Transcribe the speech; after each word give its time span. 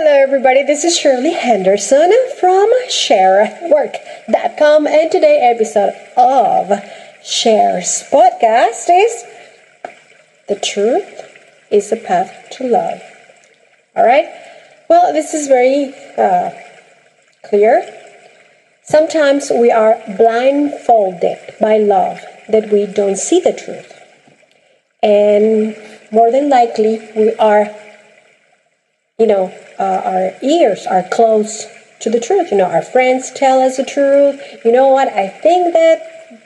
Hello, 0.00 0.22
everybody. 0.22 0.62
This 0.62 0.84
is 0.84 0.96
Shirley 0.96 1.32
Henderson 1.32 2.12
from 2.38 2.70
ShareWork.com, 2.86 4.86
and 4.86 5.10
today 5.10 5.40
episode 5.52 5.92
of 6.16 6.70
Share's 7.24 8.04
podcast 8.08 8.86
is 8.88 9.24
"The 10.46 10.54
Truth 10.54 11.20
is 11.72 11.90
the 11.90 11.96
Path 11.96 12.46
to 12.52 12.68
Love." 12.68 13.00
All 13.96 14.06
right. 14.06 14.28
Well, 14.88 15.12
this 15.12 15.34
is 15.34 15.48
very 15.48 15.92
uh, 16.16 16.52
clear. 17.42 17.82
Sometimes 18.84 19.50
we 19.50 19.72
are 19.72 20.00
blindfolded 20.16 21.38
by 21.60 21.78
love 21.78 22.20
that 22.48 22.70
we 22.70 22.86
don't 22.86 23.18
see 23.18 23.40
the 23.40 23.52
truth, 23.52 24.00
and 25.02 25.76
more 26.12 26.30
than 26.30 26.48
likely 26.48 27.00
we 27.16 27.34
are 27.34 27.74
you 29.18 29.26
know, 29.26 29.52
uh, 29.80 30.02
our 30.04 30.32
ears 30.42 30.86
are 30.86 31.02
close 31.02 31.66
to 32.00 32.08
the 32.08 32.20
truth. 32.20 32.52
You 32.52 32.58
know, 32.58 32.70
our 32.70 32.82
friends 32.82 33.32
tell 33.32 33.60
us 33.60 33.76
the 33.76 33.84
truth. 33.84 34.40
You 34.64 34.70
know 34.70 34.88
what? 34.88 35.08
I 35.08 35.28
think 35.28 35.74
that 35.74 36.38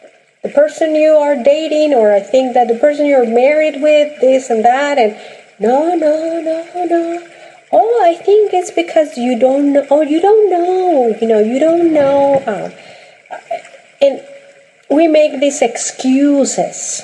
the 0.42 0.48
person 0.48 0.94
you 0.94 1.12
are 1.12 1.36
dating, 1.36 1.92
or 1.92 2.12
I 2.12 2.20
think 2.20 2.54
that 2.54 2.68
the 2.68 2.78
person 2.78 3.06
you're 3.06 3.26
married 3.26 3.82
with, 3.82 4.18
this 4.20 4.48
and 4.48 4.64
that, 4.64 4.98
and 4.98 5.16
no, 5.58 5.94
no, 5.94 6.40
no, 6.40 6.84
no. 6.86 7.28
Oh, 7.70 8.02
I 8.04 8.14
think 8.14 8.52
it's 8.54 8.70
because 8.70 9.18
you 9.18 9.38
don't 9.38 9.74
know. 9.74 9.86
Oh, 9.90 10.00
you 10.00 10.20
don't 10.20 10.50
know. 10.50 11.14
You 11.20 11.26
know, 11.26 11.40
you 11.40 11.58
don't 11.58 11.92
know. 11.92 12.42
Um, 12.46 12.72
and 14.00 14.24
we 14.90 15.08
make 15.08 15.40
these 15.40 15.60
excuses 15.62 17.02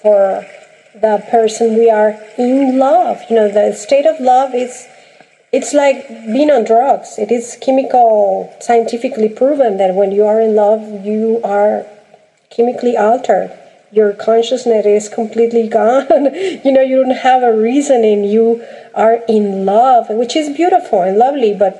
for 0.00 0.46
the 0.94 1.24
person 1.30 1.76
we 1.76 1.90
are 1.90 2.18
in 2.38 2.78
love. 2.78 3.22
You 3.28 3.36
know, 3.36 3.48
the 3.50 3.72
state 3.74 4.06
of 4.06 4.20
love 4.20 4.54
is 4.54 4.86
it's 5.52 5.74
like 5.74 6.08
being 6.08 6.50
on 6.50 6.64
drugs. 6.64 7.18
It 7.18 7.30
is 7.30 7.58
chemical, 7.60 8.54
scientifically 8.60 9.28
proven 9.28 9.76
that 9.76 9.94
when 9.94 10.10
you 10.10 10.24
are 10.24 10.40
in 10.40 10.54
love, 10.54 11.04
you 11.04 11.40
are 11.44 11.86
chemically 12.50 12.96
altered. 12.96 13.52
Your 13.92 14.14
consciousness 14.14 14.86
is 14.86 15.10
completely 15.10 15.68
gone. 15.78 16.34
you 16.34 16.72
know, 16.72 16.80
you 16.80 17.04
don't 17.04 17.18
have 17.18 17.42
a 17.42 17.54
reasoning. 17.54 18.24
You 18.24 18.64
are 18.94 19.22
in 19.28 19.66
love, 19.66 20.08
which 20.08 20.34
is 20.34 20.56
beautiful 20.56 21.02
and 21.02 21.18
lovely, 21.18 21.52
but 21.54 21.76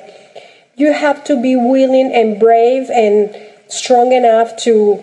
you 0.76 0.92
have 0.92 1.24
to 1.24 1.40
be 1.40 1.56
willing 1.56 2.12
and 2.12 2.38
brave 2.38 2.90
and 2.90 3.34
strong 3.68 4.12
enough 4.12 4.54
to 4.56 5.02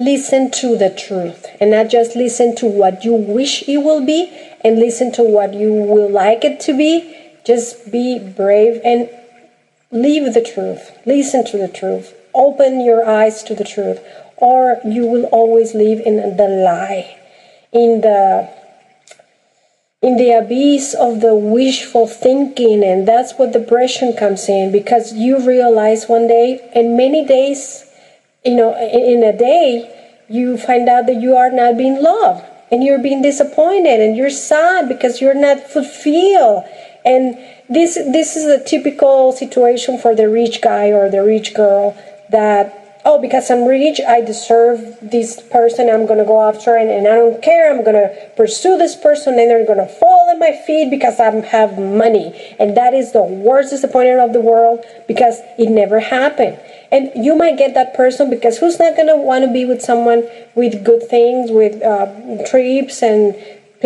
listen 0.00 0.50
to 0.50 0.76
the 0.76 0.90
truth 0.90 1.46
and 1.60 1.70
not 1.70 1.88
just 1.88 2.16
listen 2.16 2.54
to 2.56 2.66
what 2.66 3.04
you 3.04 3.14
wish 3.14 3.66
it 3.66 3.78
will 3.78 4.04
be 4.04 4.30
and 4.62 4.78
listen 4.78 5.10
to 5.10 5.22
what 5.22 5.54
you 5.54 5.72
will 5.72 6.10
like 6.10 6.44
it 6.44 6.60
to 6.60 6.76
be 6.76 7.25
just 7.46 7.92
be 7.92 8.18
brave 8.18 8.80
and 8.84 9.08
leave 9.92 10.34
the 10.34 10.42
truth. 10.42 10.90
Listen 11.06 11.44
to 11.46 11.56
the 11.56 11.68
truth. 11.68 12.12
Open 12.34 12.84
your 12.84 13.08
eyes 13.08 13.42
to 13.44 13.54
the 13.54 13.64
truth, 13.64 14.00
or 14.36 14.78
you 14.84 15.06
will 15.06 15.24
always 15.26 15.74
live 15.74 16.00
in 16.00 16.36
the 16.36 16.48
lie, 16.48 17.16
in 17.72 18.02
the 18.02 18.50
in 20.02 20.16
the 20.18 20.30
abyss 20.30 20.94
of 20.94 21.20
the 21.20 21.34
wishful 21.34 22.06
thinking, 22.06 22.84
and 22.84 23.08
that's 23.08 23.32
what 23.34 23.52
depression 23.52 24.12
comes 24.12 24.48
in 24.48 24.70
because 24.70 25.14
you 25.14 25.44
realize 25.44 26.06
one 26.06 26.28
day, 26.28 26.60
and 26.74 26.96
many 26.96 27.24
days, 27.24 27.86
you 28.44 28.54
know, 28.54 28.76
in 28.76 29.24
a 29.24 29.36
day, 29.36 29.90
you 30.28 30.58
find 30.58 30.88
out 30.88 31.06
that 31.06 31.20
you 31.20 31.34
are 31.34 31.50
not 31.50 31.78
being 31.78 32.02
loved, 32.02 32.44
and 32.70 32.84
you're 32.84 33.02
being 33.02 33.22
disappointed, 33.22 34.00
and 34.00 34.16
you're 34.16 34.30
sad 34.30 34.88
because 34.88 35.20
you're 35.20 35.34
not 35.34 35.60
fulfilled 35.60 36.64
and 37.06 37.38
this 37.70 37.94
this 37.94 38.36
is 38.36 38.44
a 38.44 38.62
typical 38.62 39.32
situation 39.32 39.98
for 39.98 40.14
the 40.14 40.28
rich 40.28 40.60
guy 40.60 40.88
or 40.88 41.08
the 41.08 41.22
rich 41.22 41.54
girl 41.54 41.96
that 42.30 43.00
oh 43.04 43.20
because 43.20 43.50
I'm 43.50 43.64
rich 43.64 44.00
I 44.06 44.20
deserve 44.20 44.98
this 45.00 45.40
person 45.40 45.88
I'm 45.88 46.06
gonna 46.06 46.24
go 46.24 46.42
after 46.42 46.76
and, 46.76 46.90
and 46.90 47.06
I 47.06 47.14
don't 47.14 47.40
care 47.40 47.70
I'm 47.70 47.84
gonna 47.84 48.10
pursue 48.36 48.76
this 48.76 48.96
person 48.96 49.38
and 49.38 49.48
they're 49.48 49.66
gonna 49.66 49.88
fall 49.88 50.16
at 50.30 50.38
my 50.38 50.52
feet 50.66 50.90
because 50.90 51.18
I 51.20 51.30
have 51.46 51.78
money. 51.78 52.54
And 52.58 52.76
that 52.76 52.94
is 52.94 53.12
the 53.12 53.22
worst 53.22 53.70
disappointment 53.70 54.20
of 54.20 54.32
the 54.32 54.40
world 54.40 54.84
because 55.06 55.40
it 55.58 55.70
never 55.70 56.00
happened. 56.00 56.58
And 56.92 57.10
you 57.14 57.36
might 57.36 57.58
get 57.58 57.74
that 57.74 57.94
person 57.94 58.30
because 58.30 58.58
who's 58.58 58.78
not 58.78 58.96
gonna 58.96 59.16
want 59.16 59.44
to 59.44 59.52
be 59.52 59.64
with 59.64 59.82
someone 59.82 60.28
with 60.54 60.84
good 60.84 61.02
things 61.08 61.50
with 61.50 61.82
uh, 61.82 62.06
trips 62.48 63.02
and 63.02 63.34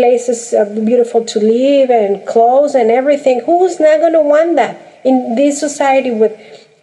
places 0.00 0.55
uh, 0.55 0.65
beautiful 0.65 1.22
to 1.27 1.38
live 1.38 1.91
and 1.91 2.27
clothes 2.27 2.75
and 2.75 2.91
everything. 2.91 3.43
Who's 3.44 3.78
not 3.78 4.00
going 4.00 4.15
to 4.15 4.22
want 4.34 4.56
that 4.56 4.75
in 5.05 5.34
this 5.34 5.61
society 5.61 6.11
with, 6.11 6.33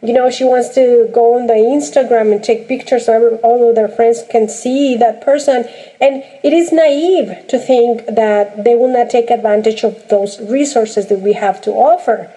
you 0.04 0.14
know, 0.14 0.30
she 0.30 0.44
wants 0.44 0.70
to 0.76 1.10
go 1.12 1.40
on 1.40 1.48
the 1.48 1.60
Instagram 1.78 2.32
and 2.32 2.44
take 2.44 2.68
pictures 2.68 3.08
so 3.08 3.38
all 3.38 3.68
of 3.68 3.76
their 3.76 3.88
friends 3.88 4.24
can 4.30 4.48
see 4.48 4.96
that 4.98 5.22
person. 5.22 5.66
And 6.00 6.24
it 6.44 6.54
is 6.54 6.72
naive 6.72 7.48
to 7.48 7.58
think 7.58 8.06
that 8.06 8.64
they 8.64 8.76
will 8.76 8.94
not 9.00 9.10
take 9.10 9.32
advantage 9.32 9.84
of 9.84 10.08
those 10.10 10.40
resources 10.40 11.08
that 11.08 11.22
we 11.22 11.34
have 11.34 11.60
to 11.62 11.72
offer. 11.72 12.32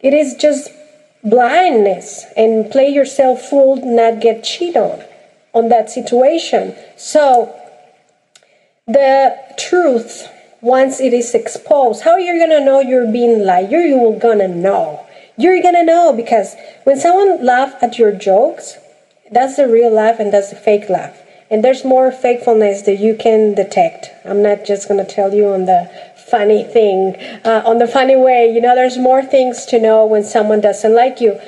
It 0.00 0.14
is 0.14 0.34
just 0.34 0.70
blindness 1.22 2.26
and 2.36 2.70
play 2.72 2.88
yourself 2.88 3.42
fool, 3.42 3.76
not 3.76 4.20
get 4.20 4.42
cheated 4.42 4.82
on 4.82 5.04
on 5.54 5.68
that 5.68 5.90
situation. 5.90 6.74
So 6.96 7.54
the 8.88 9.36
truth 9.56 10.28
once 10.60 11.00
it 11.00 11.12
is 11.12 11.34
exposed. 11.34 12.02
How 12.02 12.16
you're 12.16 12.38
gonna 12.38 12.64
know 12.64 12.80
you're 12.80 13.10
being 13.10 13.44
lied? 13.44 13.70
You're 13.70 13.82
you 13.82 14.18
gonna 14.20 14.48
know. 14.48 15.06
You're 15.36 15.62
gonna 15.62 15.84
know 15.84 16.12
because 16.12 16.56
when 16.84 16.98
someone 16.98 17.44
laughs 17.44 17.80
at 17.82 17.98
your 17.98 18.10
jokes 18.12 18.78
that's 19.30 19.56
the 19.56 19.68
real 19.68 19.90
laugh 19.90 20.18
and 20.18 20.32
that's 20.32 20.50
the 20.50 20.56
fake 20.56 20.88
laugh. 20.88 21.22
And 21.50 21.64
there's 21.64 21.84
more 21.84 22.10
fakefulness 22.10 22.84
that 22.84 22.96
you 22.96 23.14
can 23.14 23.54
detect. 23.54 24.10
I'm 24.24 24.42
not 24.42 24.64
just 24.64 24.88
gonna 24.88 25.04
tell 25.04 25.32
you 25.32 25.48
on 25.48 25.64
the 25.64 25.90
funny 26.16 26.62
thing 26.64 27.16
uh, 27.44 27.62
on 27.64 27.78
the 27.78 27.86
funny 27.86 28.16
way. 28.16 28.52
You 28.52 28.60
know 28.60 28.74
there's 28.74 28.98
more 28.98 29.22
things 29.22 29.64
to 29.66 29.78
know 29.78 30.04
when 30.04 30.24
someone 30.24 30.60
doesn't 30.60 30.94
like 30.94 31.20
you. 31.20 31.40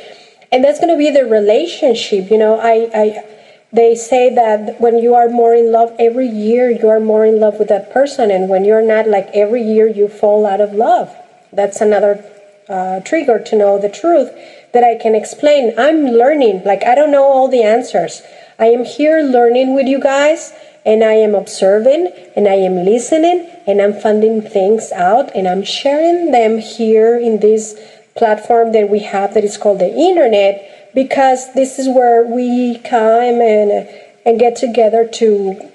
And 0.53 0.65
that's 0.65 0.81
to 0.81 0.97
be 0.97 1.11
the 1.11 1.25
relationship. 1.25 2.31
You 2.31 2.39
know 2.39 2.59
i 2.61 2.89
i 2.95 3.25
they 3.72 3.94
say 3.94 4.34
that 4.34 4.81
when 4.81 4.98
you 4.98 5.14
are 5.14 5.28
more 5.28 5.54
in 5.54 5.70
love 5.70 5.94
every 5.98 6.26
year 6.26 6.70
you 6.70 6.88
are 6.88 7.00
more 7.00 7.25
in 7.25 7.38
love 7.38 7.58
with 7.58 7.69
that 7.69 7.92
person. 7.92 8.31
And 8.31 8.48
when 8.48 8.64
you're 8.64 8.82
not 8.82 9.06
like 9.06 9.28
every 9.32 9.62
year 9.62 9.86
you 9.86 10.08
fall 10.08 10.47
out 10.47 10.60
of 10.60 10.75
love. 10.75 11.14
That's 11.53 11.80
another 11.80 12.25
uh, 12.69 13.00
trigger 13.00 13.38
to 13.38 13.56
know 13.56 13.78
the 13.78 13.88
truth 13.88 14.30
that 14.72 14.84
i 14.84 14.94
can 14.94 15.14
explain. 15.14 15.75
I'm 15.78 16.06
learning. 16.06 16.64
Like 16.64 16.84
i 16.84 16.94
don't 16.94 17.12
know 17.12 17.25
all 17.25 17.48
the 17.48 17.62
answers. 17.62 18.22
I 18.59 18.66
am 18.66 18.84
here 18.84 19.22
learning 19.22 19.75
with 19.75 19.86
you 19.86 20.00
guys 20.00 20.53
and 20.84 21.04
i 21.04 21.12
am 21.12 21.34
observing 21.34 22.12
and 22.34 22.48
i 22.48 22.54
am 22.54 22.84
listening 22.84 23.48
and 23.66 23.80
i'm 23.80 23.92
finding 23.92 24.41
things 24.41 24.92
out 24.92 25.34
and 25.34 25.47
i'm 25.47 25.62
sharing 25.62 26.30
them 26.30 26.59
here 26.59 27.19
in 27.19 27.41
this 27.41 27.78
platform 28.16 28.72
that 28.72 28.88
we 28.88 29.00
have 29.00 29.34
that 29.34 29.44
is 29.44 29.56
called 29.56 29.78
the 29.78 29.94
internet 29.94 30.79
because 30.95 31.53
this 31.55 31.78
is 31.78 31.89
where 31.89 32.25
we 32.25 32.78
come 32.78 33.41
and 33.41 33.89
and 34.27 34.39
get 34.39 34.56
together 34.56 35.06
to 35.06 35.71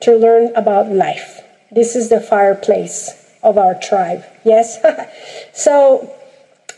to 0.00 0.16
learn 0.16 0.54
about 0.54 0.90
life. 0.90 1.42
This 1.70 1.94
is 1.94 2.08
the 2.08 2.20
fireplace 2.20 3.30
of 3.42 3.58
our 3.58 3.74
tribe. 3.74 4.24
Yes. 4.44 4.78
so 5.52 6.12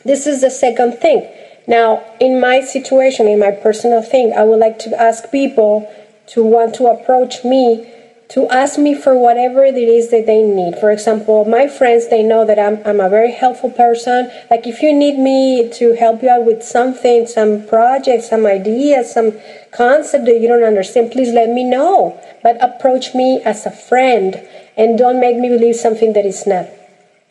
this 0.05 0.27
is 0.27 0.41
the 0.41 0.51
second 0.51 0.99
thing. 0.99 1.29
Now, 1.67 2.05
in 2.21 2.41
my 2.41 2.61
situation, 2.61 3.29
in 3.29 3.39
my 3.39 3.53
personal 3.53 4.03
thing, 4.03 4.33
I 4.33 4.43
would 4.43 4.59
like 4.59 4.79
to 4.81 5.01
ask 5.01 5.31
people 5.31 5.89
to 6.29 6.43
want 6.43 6.75
to 6.77 6.87
approach 6.87 7.45
me 7.45 7.92
to 8.33 8.49
ask 8.49 8.79
me 8.79 8.95
for 8.95 9.15
whatever 9.15 9.63
it 9.63 9.77
is 9.77 10.09
that 10.09 10.25
they 10.25 10.43
need. 10.43 10.79
For 10.79 10.91
example, 10.91 11.45
my 11.45 11.69
friends, 11.69 12.09
they 12.09 12.23
know 12.23 12.47
that 12.47 12.59
I'm, 12.59 12.81
I'm 12.87 12.99
a 12.99 13.11
very 13.11 13.31
helpful 13.31 13.69
person. 13.69 14.31
Like 14.51 14.67
if 14.67 14.81
you 14.81 14.91
need 14.95 15.19
me 15.19 15.69
to 15.75 15.93
help 15.93 16.23
you 16.23 16.31
out 16.31 16.47
with 16.47 16.63
something, 16.63 17.27
some 17.27 17.67
project, 17.67 18.25
some 18.25 18.47
idea, 18.47 19.05
some 19.05 19.39
concept 19.71 20.25
that 20.25 20.41
you 20.41 20.49
don't 20.49 20.65
understand, 20.65 21.13
please 21.13 21.31
let 21.35 21.51
me 21.51 21.63
know. 21.63 22.19
But 22.43 22.57
approach 22.65 23.15
me 23.15 23.43
as 23.45 23.67
a 23.67 23.71
friend 23.71 24.43
and 24.79 24.97
don't 24.97 25.21
make 25.21 25.37
me 25.37 25.51
believe 25.51 25.77
something 25.77 26.15
that 26.15 26.25
is 26.25 26.47
not. 26.47 26.69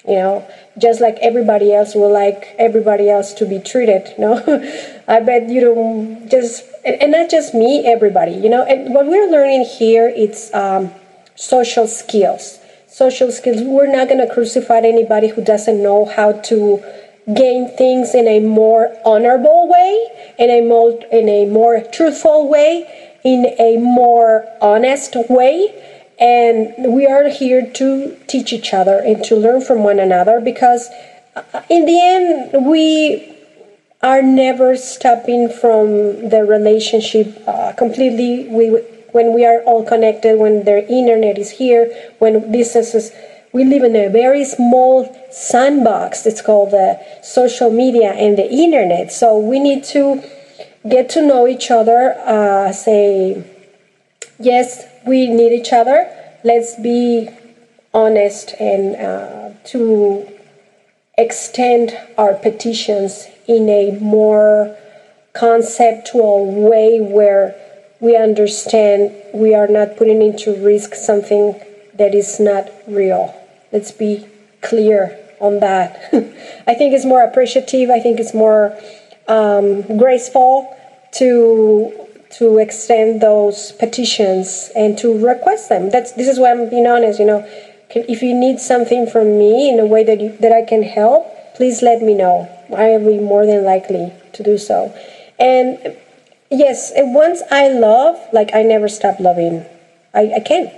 You 0.07 0.15
know, 0.15 0.47
just 0.77 1.01
like 1.01 1.18
everybody 1.21 1.74
else 1.74 1.95
will 1.95 2.12
like 2.12 2.56
everybody 2.59 3.09
else 3.09 3.33
to 3.33 3.45
be 3.45 3.59
treated. 3.59 4.13
You 4.18 4.25
No, 4.25 4.94
I 5.07 5.19
bet 5.19 5.50
you 5.50 5.62
don't 5.62 6.30
just 6.30 6.70
and 6.83 7.12
not 7.12 7.30
just 7.30 7.54
me, 7.54 7.86
everybody, 7.86 8.31
you 8.31 8.50
know. 8.50 8.63
And 8.63 8.94
what 8.94 9.06
we're 9.06 9.30
learning 9.30 9.66
here, 9.66 10.12
it's 10.16 10.54
um, 10.54 10.92
social 11.36 11.88
skills. 11.88 12.60
Social 12.88 13.31
skills. 13.31 13.62
We're 13.62 13.92
not 13.92 14.10
going 14.10 14.25
to 14.25 14.31
crucify 14.31 14.80
anybody 14.80 15.30
who 15.30 15.44
doesn't 15.44 15.81
know 15.81 16.06
how 16.06 16.33
to 16.33 16.83
gain 17.33 17.69
things 17.78 18.13
in 18.13 18.28
a 18.28 18.39
more 18.39 18.95
honorable 19.06 19.69
way, 19.69 20.33
in 20.39 20.50
a 20.50 20.62
more 20.62 21.00
in 21.12 21.30
a 21.30 21.45
more 21.45 21.81
truthful 21.92 22.50
way, 22.50 23.19
in 23.24 23.45
a 23.60 23.78
more 23.78 24.48
honest 24.62 25.16
way. 25.30 25.74
And 26.19 26.94
we 26.94 27.07
are 27.07 27.30
here 27.30 27.66
to 27.66 28.18
teach 28.28 28.54
each 28.54 28.74
other 28.74 29.00
and 29.00 29.24
to 29.25 29.36
learn 29.36 29.62
from 29.62 29.83
one 29.83 30.00
another 30.00 30.39
because 30.39 30.89
in 31.69 31.86
the 31.86 32.00
end, 32.00 32.66
we 32.66 33.41
are 34.03 34.21
never 34.21 34.75
stopping 34.75 35.50
from 35.50 36.30
the 36.30 36.44
relationship 36.48 37.42
uh, 37.48 37.74
completely. 37.74 38.48
We 38.48 38.81
when 39.12 39.33
we 39.33 39.45
are 39.45 39.62
all 39.63 39.83
connected, 39.83 40.39
when 40.39 40.63
the 40.63 40.88
internet 40.88 41.38
is 41.38 41.51
here, 41.51 41.92
when 42.19 42.53
is 42.56 43.12
we 43.53 43.65
live 43.65 43.83
in 43.83 43.95
a 43.95 44.07
very 44.07 44.45
small 44.45 45.13
sandbox. 45.30 46.25
It's 46.25 46.42
called 46.42 46.71
the 46.71 47.00
social 47.21 47.69
media 47.69 48.13
and 48.13 48.38
the 48.38 48.50
internet. 48.50 49.12
So 49.12 49.38
we 49.38 49.59
need 49.59 49.83
to 49.95 50.24
get 50.88 51.09
to 51.09 51.21
know 51.21 51.47
each 51.47 51.69
other. 51.69 52.15
Uh, 52.25 52.71
say, 52.71 53.44
yes, 54.39 54.86
we 55.06 55.27
need 55.27 55.51
each 55.51 55.74
other. 55.74 56.09
Let's 56.44 56.80
be 56.80 57.30
honest 57.94 58.54
and 58.59 58.95
uh, 58.95 59.50
to 59.65 60.27
extend 61.18 61.98
our 62.18 62.34
petitions 62.34 63.28
in 63.48 63.69
a 63.69 63.92
more 64.00 64.78
conceptual 65.34 66.69
way 66.69 67.00
where 67.00 67.56
we 68.00 68.16
understand 68.16 69.13
we 69.34 69.54
are 69.54 69.68
not 69.68 69.96
putting 69.96 70.22
into 70.22 70.54
risk 70.56 70.96
something 70.96 71.60
that 71.94 72.16
is 72.16 72.40
not 72.40 72.69
real. 72.88 73.34
Let's 73.72 73.92
be 73.92 74.28
clear 74.62 75.18
on 75.40 75.60
that. 75.60 75.98
I 76.68 76.74
think 76.74 76.94
it's 76.94 77.06
more 77.06 77.24
appreciative. 77.24 77.90
I 77.90 78.00
think 78.00 78.19
it's 78.19 78.34
more 78.34 78.78
um, 79.28 79.81
graceful 79.98 80.75
to 81.14 82.07
to 82.38 82.60
extend 82.60 83.19
those 83.19 83.74
petitions 83.74 84.72
and 84.74 84.98
to 84.98 85.18
request 85.25 85.68
them. 85.68 85.90
That's 85.90 86.14
this 86.14 86.28
is 86.28 86.40
why 86.40 86.52
I'm 86.52 86.69
being 86.69 86.88
honest. 86.88 87.19
You 87.19 87.25
know, 87.25 87.50
if 87.96 88.22
you 88.22 88.34
need 88.34 88.60
something 88.60 89.08
from 89.08 89.38
me 89.38 89.70
in 89.70 89.80
a 89.80 89.86
way 89.86 90.04
that 90.04 90.20
you, 90.20 90.36
that 90.40 90.52
I 90.52 90.64
can 90.64 90.84
help, 90.84 91.26
please 91.56 91.82
let 91.82 92.02
me 92.02 92.14
know. 92.14 92.50
I 92.76 92.98
will 92.98 93.18
be 93.18 93.20
more 93.20 93.46
than 93.46 93.64
likely 93.64 94.14
to 94.34 94.44
do 94.44 94.58
so. 94.58 94.94
And 95.40 95.98
yes, 96.50 96.92
once 96.96 97.42
I 97.52 97.70
love, 97.70 98.20
like 98.32 98.54
I 98.54 98.64
never 98.64 98.88
stop 98.88 99.20
loving. 99.20 99.66
I, 100.14 100.34
I 100.36 100.40
can't. 100.40 100.72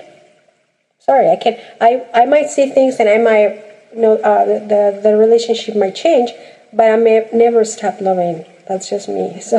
Sorry, 1.00 1.30
I 1.30 1.36
can't. 1.36 1.60
I, 1.81 2.06
I 2.13 2.25
might 2.25 2.50
see 2.50 2.69
things 2.69 2.95
and 3.00 3.10
I 3.10 3.18
might, 3.18 3.62
you 3.94 4.01
know, 4.01 4.15
uh, 4.18 4.45
the, 4.45 5.00
the 5.04 5.15
relationship 5.18 5.75
might 5.75 5.95
change, 5.95 6.31
but 6.71 6.89
I 6.89 6.95
may 6.95 7.27
never 7.33 7.65
stop 7.65 8.00
loving. 8.00 8.45
That's 8.68 8.89
just 8.89 9.10
me. 9.10 9.39
So 9.42 9.57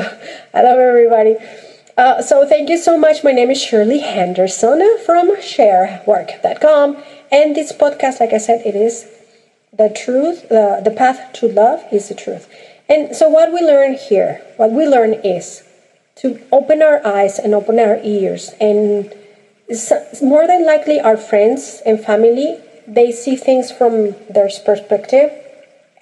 I 0.53 0.62
love 0.62 0.79
everybody. 0.79 1.37
Uh, 1.96 2.20
so 2.20 2.46
thank 2.46 2.69
you 2.69 2.76
so 2.76 2.99
much. 2.99 3.23
My 3.23 3.31
name 3.31 3.50
is 3.50 3.62
Shirley 3.62 4.00
Henderson 4.00 4.99
from 5.06 5.37
sharework.com. 5.37 6.96
And 7.31 7.55
this 7.55 7.73
podcast, 7.73 8.19
like 8.19 8.32
I 8.32 8.38
said, 8.38 8.62
it 8.67 8.75
is 8.75 9.06
the 9.73 9.88
truth, 9.91 10.50
uh, 10.50 10.81
the 10.81 10.91
path 10.91 11.32
to 11.35 11.49
love 11.49 11.85
is 11.93 12.08
the 12.08 12.14
truth. 12.14 12.49
And 12.88 13.14
so, 13.14 13.29
what 13.29 13.52
we 13.52 13.61
learn 13.61 13.94
here, 13.94 14.43
what 14.56 14.73
we 14.73 14.87
learn 14.87 15.14
is 15.25 15.62
to 16.17 16.41
open 16.50 16.82
our 16.82 17.05
eyes 17.06 17.38
and 17.38 17.55
open 17.55 17.79
our 17.79 17.99
ears. 18.02 18.50
And 18.61 19.14
more 20.20 20.46
than 20.46 20.67
likely, 20.67 21.00
our 21.00 21.17
friends 21.17 21.81
and 21.87 22.05
family 22.05 22.61
they 22.87 23.12
see 23.12 23.37
things 23.37 23.70
from 23.70 24.14
their 24.29 24.50
perspective, 24.64 25.32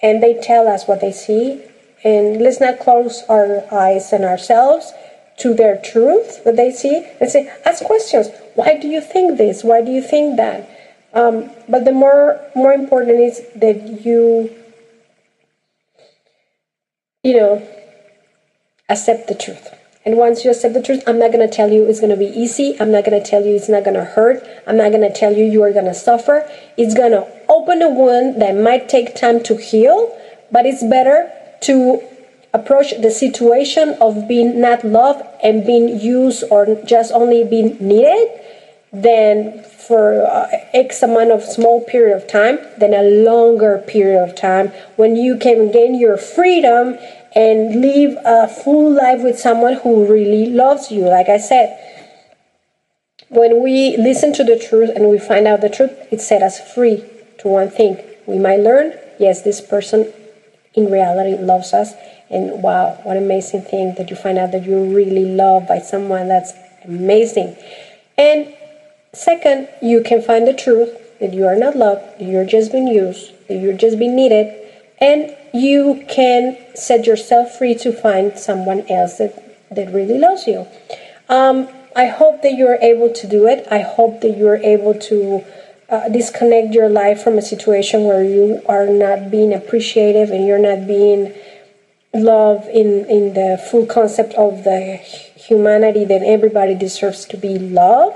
and 0.01 0.21
they 0.21 0.33
tell 0.33 0.67
us 0.67 0.87
what 0.87 1.01
they 1.01 1.11
see. 1.11 1.63
And 2.03 2.41
let's 2.41 2.59
not 2.59 2.79
close 2.79 3.23
our 3.29 3.63
eyes 3.71 4.11
and 4.11 4.25
ourselves 4.25 4.91
to 5.37 5.53
their 5.53 5.77
truth 5.77 6.43
that 6.43 6.55
they 6.55 6.71
see 6.71 7.07
and 7.19 7.29
say, 7.29 7.51
ask 7.65 7.83
questions. 7.83 8.29
Why 8.55 8.77
do 8.77 8.87
you 8.87 9.01
think 9.01 9.37
this? 9.37 9.63
Why 9.63 9.81
do 9.81 9.91
you 9.91 10.01
think 10.01 10.37
that? 10.37 10.69
Um, 11.13 11.51
but 11.69 11.85
the 11.85 11.91
more 11.91 12.39
more 12.55 12.73
important 12.73 13.19
is 13.19 13.41
that 13.55 14.03
you 14.03 14.49
you 17.23 17.35
know 17.37 17.67
accept 18.89 19.27
the 19.27 19.35
truth. 19.35 19.69
And 20.05 20.17
once 20.17 20.43
you 20.43 20.51
accept 20.51 20.73
the 20.73 20.81
truth, 20.81 21.01
I'm 21.07 21.17
not 21.17 21.31
going 21.31 21.47
to 21.47 21.53
tell 21.53 21.71
you 21.71 21.85
it's 21.85 22.01
going 22.01 22.11
to 22.11 22.17
be 22.17 22.25
easy. 22.25 22.75
I'm 22.79 22.91
not 22.91 23.05
going 23.05 23.21
to 23.21 23.25
tell 23.25 23.45
you 23.45 23.55
it's 23.55 23.69
not 23.69 23.85
going 23.85 23.95
to 23.95 24.03
hurt. 24.03 24.45
I'm 24.67 24.75
not 24.75 24.91
going 24.91 25.07
to 25.09 25.13
tell 25.13 25.31
you 25.33 25.45
you 25.45 25.63
are 25.63 25.71
going 25.71 25.85
to 25.85 25.93
suffer. 25.93 26.49
It's 26.75 26.93
going 26.93 27.11
to 27.11 27.25
open 27.47 27.81
a 27.81 27.89
wound 27.89 28.41
that 28.41 28.53
might 28.57 28.89
take 28.89 29.15
time 29.15 29.41
to 29.43 29.55
heal, 29.55 30.13
but 30.51 30.65
it's 30.65 30.83
better 30.83 31.31
to 31.61 32.01
approach 32.53 32.93
the 33.01 33.11
situation 33.11 33.97
of 33.99 34.27
being 34.27 34.61
not 34.61 34.83
loved 34.83 35.23
and 35.43 35.65
being 35.65 35.99
used 35.99 36.43
or 36.51 36.77
just 36.85 37.11
only 37.11 37.43
being 37.43 37.77
needed 37.79 38.29
than 38.91 39.63
for 39.63 40.23
uh, 40.23 40.47
X 40.73 41.01
amount 41.01 41.31
of 41.31 41.43
small 41.43 41.81
period 41.81 42.15
of 42.15 42.27
time 42.27 42.59
than 42.77 42.93
a 42.93 43.01
longer 43.01 43.83
period 43.87 44.23
of 44.23 44.35
time 44.35 44.67
when 44.95 45.15
you 45.15 45.35
can 45.37 45.71
gain 45.71 45.95
your 45.99 46.15
freedom 46.15 46.97
and 47.35 47.81
live 47.81 48.15
a 48.23 48.47
full 48.47 48.93
life 48.93 49.23
with 49.23 49.39
someone 49.39 49.73
who 49.73 50.05
really 50.05 50.45
loves 50.45 50.91
you. 50.91 51.01
Like 51.01 51.29
I 51.29 51.37
said, 51.37 51.79
when 53.29 53.63
we 53.63 53.97
listen 53.97 54.31
to 54.33 54.43
the 54.43 54.59
truth 54.59 54.91
and 54.95 55.09
we 55.09 55.17
find 55.17 55.47
out 55.47 55.61
the 55.61 55.69
truth, 55.69 55.91
it 56.11 56.21
set 56.21 56.43
us 56.43 56.61
free 56.73 57.03
to 57.39 57.47
one 57.47 57.71
thing. 57.71 57.97
We 58.27 58.37
might 58.37 58.59
learn, 58.59 58.93
yes, 59.19 59.41
this 59.41 59.59
person 59.59 60.13
in 60.75 60.91
reality 60.91 61.41
loves 61.41 61.73
us. 61.73 61.93
And 62.33 62.63
wow, 62.63 62.99
what 63.03 63.15
amazing 63.15 63.61
thing 63.61 63.93
that 63.97 64.09
you 64.09 64.15
find 64.15 64.37
out 64.37 64.51
that 64.51 64.65
you're 64.65 64.83
really 64.83 65.25
loved 65.25 65.67
by 65.67 65.79
someone. 65.79 66.27
That's 66.27 66.53
amazing. 66.85 67.55
And 68.17 68.53
Second, 69.15 69.69
you 69.79 70.01
can 70.01 70.23
find 70.23 70.47
the 70.47 70.53
truth 70.53 71.19
that 71.19 71.35
you 71.35 71.45
are 71.45 71.55
not 71.55 71.75
loved, 71.75 72.01
that 72.19 72.27
you're 72.27 72.45
just 72.45 72.71
being 72.71 72.87
used, 72.87 73.31
that 73.47 73.57
you're 73.57 73.77
just 73.77 73.99
being 73.99 74.15
needed, 74.15 74.51
and 74.99 75.35
you 75.53 76.03
can 76.09 76.57
set 76.73 77.05
yourself 77.05 77.55
free 77.55 77.75
to 77.75 77.91
find 77.91 78.39
someone 78.39 78.83
else 78.89 79.19
that, 79.19 79.69
that 79.69 79.93
really 79.93 80.17
loves 80.17 80.47
you. 80.47 80.65
Um, 81.29 81.69
I 81.95 82.07
hope 82.07 82.41
that 82.41 82.53
you're 82.53 82.79
able 82.81 83.13
to 83.13 83.27
do 83.27 83.45
it. 83.45 83.67
I 83.69 83.81
hope 83.81 84.21
that 84.21 84.35
you're 84.35 84.57
able 84.57 84.95
to 84.95 85.45
uh, 85.89 86.09
disconnect 86.09 86.73
your 86.73 86.89
life 86.89 87.21
from 87.21 87.37
a 87.37 87.41
situation 87.43 88.05
where 88.05 88.23
you 88.23 88.63
are 88.67 88.87
not 88.87 89.29
being 89.29 89.53
appreciative 89.53 90.31
and 90.31 90.47
you're 90.47 90.57
not 90.57 90.87
being 90.87 91.35
loved 92.13 92.67
in, 92.67 93.05
in 93.09 93.33
the 93.33 93.63
full 93.69 93.85
concept 93.85 94.33
of 94.35 94.63
the 94.63 94.97
humanity 94.97 96.05
that 96.05 96.21
everybody 96.21 96.75
deserves 96.75 97.25
to 97.25 97.37
be 97.37 97.57
loved. 97.57 98.15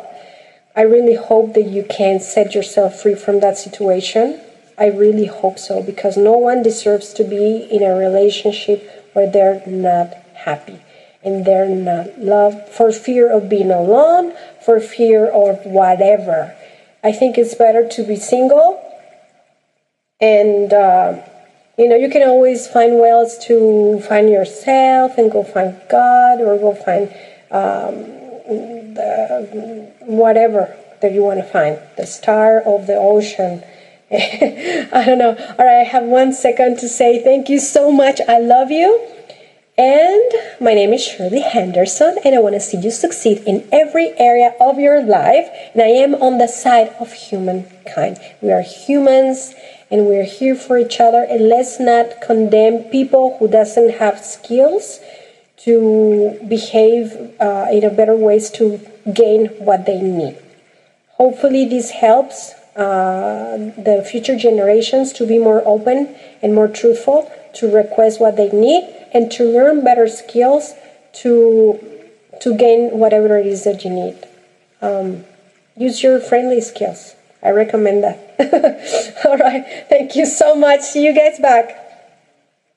I 0.75 0.81
really 0.81 1.15
hope 1.15 1.53
that 1.55 1.67
you 1.67 1.83
can 1.83 2.19
set 2.19 2.53
yourself 2.53 3.01
free 3.01 3.15
from 3.15 3.39
that 3.39 3.57
situation. 3.57 4.39
I 4.77 4.87
really 4.87 5.25
hope 5.25 5.57
so 5.57 5.81
because 5.81 6.17
no 6.17 6.33
one 6.33 6.61
deserves 6.61 7.13
to 7.13 7.23
be 7.23 7.67
in 7.71 7.81
a 7.81 7.95
relationship 7.95 9.09
where 9.13 9.29
they're 9.29 9.63
not 9.65 10.13
happy 10.35 10.79
and 11.23 11.43
they're 11.45 11.67
not 11.67 12.19
loved 12.19 12.69
for 12.69 12.91
fear 12.91 13.31
of 13.31 13.49
being 13.49 13.71
alone, 13.71 14.33
for 14.63 14.79
fear 14.79 15.25
of 15.25 15.65
whatever. 15.65 16.55
I 17.03 17.11
think 17.11 17.37
it's 17.37 17.55
better 17.55 17.87
to 17.87 18.03
be 18.03 18.15
single 18.15 18.83
and 20.21 20.71
uh, 20.71 21.21
you 21.77 21.87
know 21.87 21.95
you 21.95 22.09
can 22.09 22.23
always 22.27 22.67
find 22.67 22.99
ways 22.99 23.37
to 23.37 23.99
find 24.07 24.29
yourself 24.29 25.17
and 25.17 25.31
go 25.31 25.43
find 25.43 25.79
God 25.89 26.41
or 26.41 26.57
go 26.57 26.73
find 26.73 27.09
um, 27.51 27.93
the, 28.95 29.91
whatever 30.01 30.75
that 31.01 31.11
you 31.11 31.23
want 31.23 31.39
to 31.39 31.45
find, 31.45 31.79
the 31.95 32.07
star 32.07 32.59
of 32.61 32.87
the 32.87 32.95
ocean. 32.95 33.63
I 34.11 35.03
don't 35.05 35.19
know. 35.19 35.35
All 35.59 35.65
right, 35.65 35.81
I 35.81 35.83
have 35.83 36.05
one 36.05 36.33
second 36.33 36.79
to 36.79 36.89
say 36.89 37.21
thank 37.21 37.49
you 37.49 37.59
so 37.59 37.91
much. 37.91 38.19
I 38.27 38.39
love 38.39 38.71
you. 38.71 39.07
And 39.77 40.31
my 40.59 40.73
name 40.73 40.91
is 40.91 41.05
Shirley 41.05 41.41
Henderson, 41.41 42.17
and 42.25 42.33
I 42.33 42.39
want 42.39 42.55
to 42.55 42.59
see 42.59 42.77
you 42.77 42.89
succeed 42.89 43.43
in 43.45 43.69
every 43.71 44.17
area 44.17 44.55
of 44.59 44.79
your 44.79 45.03
life. 45.03 45.49
And 45.73 45.83
I 45.83 45.89
am 45.89 46.15
on 46.15 46.39
the 46.39 46.47
side 46.47 46.95
of 46.99 47.13
humankind. 47.13 48.17
We 48.41 48.51
are 48.51 48.63
humans, 48.63 49.53
and 49.91 50.07
we're 50.07 50.23
here 50.23 50.55
for 50.55 50.79
each 50.79 50.99
other. 50.99 51.23
And 51.29 51.47
let's 51.47 51.79
not 51.79 52.21
condemn 52.21 52.85
people 52.85 53.37
who 53.37 53.47
doesn't 53.47 53.99
have 53.99 54.25
skills 54.25 54.99
to 55.57 56.39
behave 56.47 57.35
uh, 57.39 57.67
in 57.71 57.83
a 57.83 57.91
better 57.91 58.15
ways 58.15 58.49
to 58.57 58.79
gain 59.13 59.45
what 59.59 59.85
they 59.85 60.01
need. 60.01 60.39
Hopefully, 61.17 61.65
this 61.65 61.91
helps 61.91 62.53
uh, 62.75 63.57
the 63.77 64.03
future 64.09 64.37
generations 64.37 65.13
to 65.13 65.27
be 65.27 65.37
more 65.37 65.61
open 65.67 66.15
and 66.41 66.55
more 66.55 66.67
truthful, 66.67 67.31
to 67.59 67.69
request 67.71 68.19
what 68.19 68.37
they 68.37 68.49
need, 68.49 68.83
and 69.13 69.31
to 69.31 69.43
learn 69.43 69.83
better 69.83 70.07
skills 70.07 70.73
to 71.21 71.79
to 72.41 72.55
gain 72.55 72.99
whatever 72.99 73.37
it 73.37 73.47
is 73.47 73.63
that 73.63 73.83
you 73.83 73.89
need. 73.89 74.17
Um, 74.81 75.25
use 75.75 76.03
your 76.03 76.19
friendly 76.19 76.61
skills. 76.61 77.15
I 77.41 77.49
recommend 77.49 78.03
that. 78.03 79.21
All 79.25 79.37
right. 79.37 79.65
Thank 79.89 80.15
you 80.15 80.25
so 80.25 80.55
much. 80.55 80.81
See 80.81 81.03
you 81.03 81.13
guys 81.13 81.39
back. 81.39 81.86